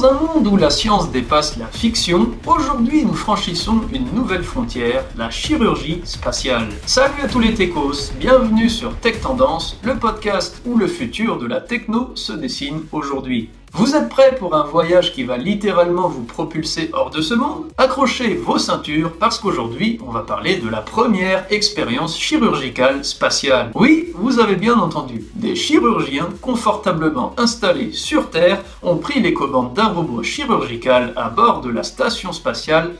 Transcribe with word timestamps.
Dans 0.00 0.08
un 0.08 0.12
monde 0.14 0.46
où 0.46 0.56
la 0.56 0.70
science 0.70 1.10
dépasse 1.10 1.58
la 1.58 1.66
fiction, 1.66 2.30
aujourd'hui 2.46 3.04
nous 3.04 3.12
franchissons 3.12 3.82
une 3.92 4.06
nouvelle 4.14 4.42
frontière, 4.42 5.04
la 5.18 5.28
chirurgie 5.28 6.00
spatiale. 6.04 6.68
Salut 6.86 7.20
à 7.22 7.28
tous 7.28 7.40
les 7.40 7.52
techos, 7.52 8.10
bienvenue 8.18 8.70
sur 8.70 8.96
Tech 8.96 9.20
Tendance, 9.20 9.78
le 9.82 9.96
podcast 9.96 10.62
où 10.64 10.78
le 10.78 10.86
futur 10.86 11.38
de 11.38 11.46
la 11.46 11.60
techno 11.60 12.12
se 12.14 12.32
dessine 12.32 12.84
aujourd'hui. 12.92 13.50
Vous 13.72 13.94
êtes 13.94 14.08
prêts 14.08 14.34
pour 14.34 14.56
un 14.56 14.64
voyage 14.64 15.12
qui 15.12 15.22
va 15.22 15.36
littéralement 15.36 16.08
vous 16.08 16.24
propulser 16.24 16.90
hors 16.92 17.10
de 17.10 17.20
ce 17.20 17.34
monde? 17.34 17.66
Accrochez 17.78 18.34
vos 18.34 18.58
ceintures 18.58 19.12
parce 19.18 19.38
qu'aujourd'hui 19.38 20.00
on 20.04 20.10
va 20.10 20.20
parler 20.20 20.56
de 20.56 20.68
la 20.68 20.80
première 20.80 21.46
expérience 21.50 22.18
chirurgicale 22.18 23.04
spatiale. 23.04 23.70
Oui, 23.76 24.12
vous 24.16 24.40
avez 24.40 24.56
bien 24.56 24.74
entendu, 24.74 25.24
des 25.36 25.54
chirurgiens 25.54 26.28
confortablement 26.40 27.32
installés 27.36 27.92
sur 27.92 28.30
Terre 28.30 28.60
ont 28.82 28.96
pris 28.96 29.20
les 29.20 29.34
commandes 29.34 29.72
d'un 29.72 29.88
robot 29.88 30.24
chirurgical 30.24 31.12
à 31.14 31.30
bord 31.30 31.60
de 31.60 31.70
la 31.70 31.84
station 31.84 32.32
spatiale 32.32 32.90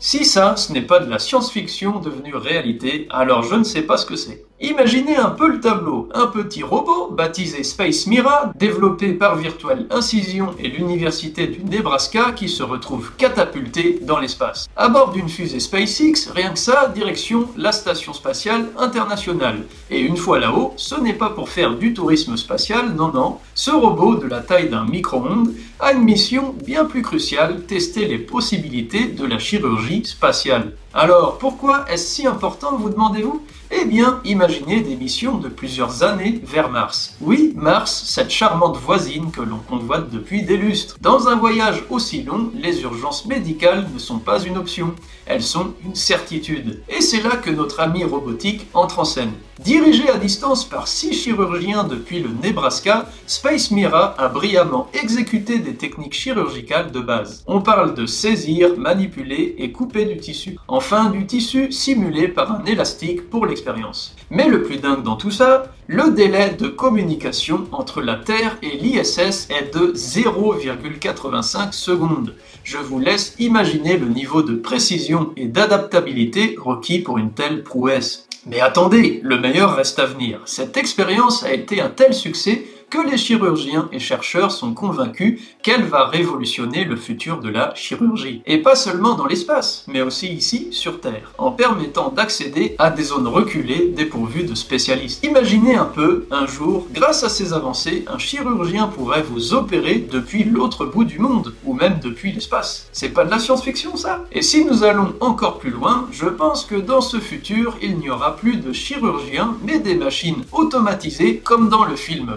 Si 0.00 0.24
ça, 0.24 0.56
ce 0.56 0.72
n'est 0.72 0.82
pas 0.82 1.00
de 1.00 1.10
la 1.10 1.18
science-fiction 1.18 1.98
devenue 1.98 2.34
réalité, 2.34 3.06
alors 3.10 3.42
je 3.42 3.54
ne 3.54 3.64
sais 3.64 3.82
pas 3.82 3.96
ce 3.96 4.06
que 4.06 4.16
c'est. 4.16 4.44
Imaginez 4.60 5.16
un 5.16 5.30
peu 5.30 5.48
le 5.48 5.60
tableau. 5.60 6.08
Un 6.14 6.28
petit 6.28 6.62
robot, 6.62 7.10
baptisé 7.10 7.64
Space 7.64 8.06
Mira, 8.06 8.52
développé 8.54 9.12
par 9.12 9.36
Virtual 9.36 9.84
Incision 9.90 10.54
et 10.58 10.68
l'université 10.68 11.48
du 11.48 11.64
Nebraska, 11.64 12.32
qui 12.34 12.48
se 12.48 12.62
retrouve 12.62 13.12
catapulté 13.18 13.98
dans 14.00 14.18
l'espace. 14.18 14.68
À 14.76 14.88
bord 14.88 15.10
d'une 15.10 15.28
fusée 15.28 15.60
SpaceX, 15.60 16.30
rien 16.32 16.50
que 16.50 16.58
ça, 16.58 16.90
direction 16.94 17.48
la 17.56 17.72
station 17.72 18.14
spatiale 18.14 18.68
internationale. 18.78 19.64
Et 19.90 20.00
une 20.00 20.16
fois 20.16 20.38
là-haut, 20.38 20.72
ce 20.76 20.98
n'est 20.98 21.12
pas 21.12 21.30
pour 21.30 21.50
faire 21.50 21.74
du 21.74 21.92
tourisme 21.92 22.36
spatial, 22.36 22.94
non, 22.94 23.12
non. 23.12 23.38
Ce 23.54 23.70
robot, 23.70 24.14
de 24.14 24.28
la 24.28 24.40
taille 24.40 24.70
d'un 24.70 24.84
micro-ondes, 24.84 25.52
a 25.80 25.92
une 25.92 26.04
mission 26.04 26.54
bien 26.64 26.84
plus 26.84 27.02
cruciale, 27.02 27.62
tester 27.66 28.06
les 28.06 28.18
possibilités 28.18 28.93
de 29.02 29.26
la 29.26 29.38
chirurgie 29.38 30.04
spatiale. 30.04 30.76
Alors, 30.96 31.38
pourquoi 31.38 31.84
est-ce 31.90 32.06
si 32.06 32.24
important, 32.24 32.76
vous 32.76 32.88
demandez-vous? 32.88 33.42
Eh 33.72 33.84
bien, 33.84 34.20
imaginez 34.24 34.80
des 34.80 34.94
missions 34.94 35.38
de 35.38 35.48
plusieurs 35.48 36.04
années 36.04 36.40
vers 36.44 36.70
Mars. 36.70 37.16
Oui, 37.20 37.52
Mars, 37.56 38.04
cette 38.06 38.30
charmante 38.30 38.76
voisine 38.76 39.32
que 39.32 39.40
l'on 39.40 39.58
convoite 39.58 40.08
depuis 40.10 40.44
des 40.44 40.56
lustres. 40.56 40.96
Dans 41.00 41.26
un 41.26 41.34
voyage 41.34 41.82
aussi 41.90 42.22
long, 42.22 42.52
les 42.54 42.82
urgences 42.82 43.26
médicales 43.26 43.88
ne 43.92 43.98
sont 43.98 44.20
pas 44.20 44.40
une 44.44 44.56
option, 44.56 44.94
elles 45.26 45.42
sont 45.42 45.74
une 45.84 45.96
certitude. 45.96 46.84
Et 46.88 47.00
c'est 47.00 47.22
là 47.22 47.36
que 47.36 47.50
notre 47.50 47.80
ami 47.80 48.04
robotique 48.04 48.68
entre 48.72 49.00
en 49.00 49.04
scène. 49.04 49.32
Dirigé 49.60 50.08
à 50.08 50.16
distance 50.16 50.64
par 50.64 50.88
six 50.88 51.12
chirurgiens 51.12 51.84
depuis 51.84 52.20
le 52.20 52.30
Nebraska, 52.42 53.06
Space 53.26 53.70
Mira 53.70 54.14
a 54.18 54.28
brillamment 54.28 54.88
exécuté 54.92 55.58
des 55.58 55.74
techniques 55.74 56.14
chirurgicales 56.14 56.90
de 56.90 57.00
base. 57.00 57.44
On 57.46 57.60
parle 57.60 57.94
de 57.94 58.04
saisir, 58.04 58.76
manipuler 58.76 59.54
et 59.58 59.70
couper 59.72 60.04
du 60.04 60.16
tissu. 60.16 60.58
Enfin, 60.86 61.08
du 61.08 61.24
tissu 61.24 61.72
simulé 61.72 62.28
par 62.28 62.52
un 62.52 62.62
élastique 62.66 63.30
pour 63.30 63.46
l'expérience. 63.46 64.14
Mais 64.30 64.48
le 64.48 64.62
plus 64.62 64.76
dingue 64.76 65.02
dans 65.02 65.16
tout 65.16 65.30
ça, 65.30 65.72
le 65.86 66.10
délai 66.10 66.50
de 66.50 66.68
communication 66.68 67.66
entre 67.72 68.02
la 68.02 68.16
Terre 68.16 68.58
et 68.62 68.76
l'ISS 68.76 69.48
est 69.48 69.74
de 69.74 69.94
0,85 69.94 71.72
secondes. 71.72 72.34
Je 72.64 72.76
vous 72.76 73.00
laisse 73.00 73.34
imaginer 73.38 73.96
le 73.96 74.08
niveau 74.08 74.42
de 74.42 74.56
précision 74.56 75.32
et 75.38 75.46
d'adaptabilité 75.46 76.54
requis 76.58 76.98
pour 76.98 77.16
une 77.16 77.32
telle 77.32 77.62
prouesse. 77.62 78.28
Mais 78.44 78.60
attendez, 78.60 79.20
le 79.22 79.40
meilleur 79.40 79.76
reste 79.76 79.98
à 79.98 80.04
venir. 80.04 80.42
Cette 80.44 80.76
expérience 80.76 81.44
a 81.44 81.54
été 81.54 81.80
un 81.80 81.88
tel 81.88 82.12
succès 82.12 82.66
que 82.94 83.10
les 83.10 83.16
chirurgiens 83.16 83.88
et 83.90 83.98
chercheurs 83.98 84.52
sont 84.52 84.72
convaincus 84.72 85.40
qu'elle 85.64 85.82
va 85.82 86.06
révolutionner 86.06 86.84
le 86.84 86.94
futur 86.94 87.40
de 87.40 87.48
la 87.48 87.74
chirurgie. 87.74 88.40
Et 88.46 88.58
pas 88.58 88.76
seulement 88.76 89.16
dans 89.16 89.26
l'espace, 89.26 89.84
mais 89.88 90.00
aussi 90.00 90.28
ici 90.28 90.68
sur 90.70 91.00
Terre, 91.00 91.32
en 91.36 91.50
permettant 91.50 92.10
d'accéder 92.10 92.76
à 92.78 92.92
des 92.92 93.02
zones 93.02 93.26
reculées 93.26 93.92
dépourvues 93.96 94.44
de 94.44 94.54
spécialistes. 94.54 95.24
Imaginez 95.24 95.74
un 95.74 95.86
peu, 95.86 96.28
un 96.30 96.46
jour, 96.46 96.86
grâce 96.92 97.24
à 97.24 97.28
ces 97.28 97.52
avancées, 97.52 98.04
un 98.06 98.18
chirurgien 98.18 98.86
pourrait 98.86 99.24
vous 99.28 99.54
opérer 99.54 100.06
depuis 100.08 100.44
l'autre 100.44 100.86
bout 100.86 101.02
du 101.02 101.18
monde, 101.18 101.52
ou 101.64 101.74
même 101.74 101.98
depuis 102.00 102.30
l'espace. 102.30 102.88
C'est 102.92 103.08
pas 103.08 103.24
de 103.24 103.30
la 103.32 103.40
science-fiction 103.40 103.96
ça 103.96 104.24
Et 104.30 104.42
si 104.42 104.64
nous 104.64 104.84
allons 104.84 105.14
encore 105.18 105.58
plus 105.58 105.70
loin, 105.70 106.06
je 106.12 106.26
pense 106.26 106.64
que 106.64 106.76
dans 106.76 107.00
ce 107.00 107.18
futur, 107.18 107.76
il 107.82 107.98
n'y 107.98 108.08
aura 108.08 108.36
plus 108.36 108.58
de 108.58 108.72
chirurgiens, 108.72 109.56
mais 109.64 109.80
des 109.80 109.96
machines 109.96 110.44
automatisées 110.52 111.38
comme 111.38 111.68
dans 111.68 111.84
le 111.84 111.96
film 111.96 112.36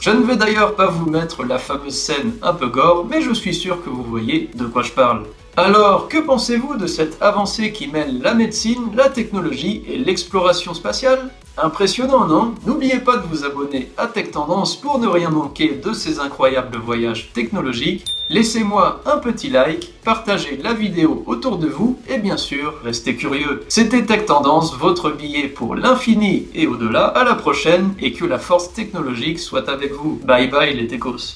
Je 0.00 0.10
ne 0.10 0.24
vais 0.24 0.36
d'ailleurs 0.36 0.74
pas 0.74 0.86
vous 0.86 1.08
mettre 1.08 1.44
la 1.44 1.58
fameuse 1.58 1.94
scène 1.94 2.34
un 2.42 2.52
peu 2.54 2.68
gore, 2.68 3.06
mais 3.08 3.22
je 3.22 3.32
suis 3.32 3.54
sûr 3.54 3.82
que 3.84 3.90
vous 3.90 4.02
voyez 4.02 4.50
de 4.54 4.66
quoi 4.66 4.82
je 4.82 4.92
parle. 4.92 5.24
Alors, 5.56 6.08
que 6.08 6.18
pensez-vous 6.18 6.76
de 6.76 6.86
cette 6.86 7.20
avancée 7.20 7.72
qui 7.72 7.88
mêle 7.88 8.20
la 8.22 8.34
médecine, 8.34 8.90
la 8.94 9.08
technologie 9.08 9.82
et 9.86 9.98
l'exploration 9.98 10.74
spatiale? 10.74 11.30
Impressionnant, 11.58 12.24
non? 12.26 12.54
N'oubliez 12.64 13.00
pas 13.00 13.16
de 13.16 13.26
vous 13.26 13.44
abonner 13.44 13.90
à 13.98 14.06
Tech 14.06 14.30
Tendance 14.30 14.76
pour 14.76 14.98
ne 14.98 15.06
rien 15.06 15.28
manquer 15.30 15.80
de 15.84 15.92
ces 15.92 16.20
incroyables 16.20 16.78
voyages 16.78 17.30
technologiques. 17.34 18.06
Laissez-moi 18.30 19.02
un 19.04 19.18
petit 19.18 19.50
like, 19.50 19.92
partagez 20.04 20.58
la 20.62 20.72
vidéo 20.72 21.24
autour 21.26 21.58
de 21.58 21.66
vous 21.66 21.98
et 22.08 22.18
bien 22.18 22.36
sûr, 22.36 22.74
restez 22.84 23.16
curieux. 23.16 23.64
C'était 23.68 24.06
Tech 24.06 24.26
Tendance, 24.26 24.76
votre 24.76 25.10
billet 25.10 25.48
pour 25.48 25.74
l'infini 25.74 26.46
et 26.54 26.68
au-delà. 26.68 27.06
À 27.06 27.24
la 27.24 27.34
prochaine 27.34 27.92
et 28.00 28.12
que 28.12 28.24
la 28.24 28.38
force 28.38 28.72
technologique 28.72 29.40
soit 29.40 29.68
avec 29.68 29.92
vous. 29.92 30.20
Bye 30.24 30.48
bye 30.48 30.74
les 30.74 30.86
techos. 30.86 31.34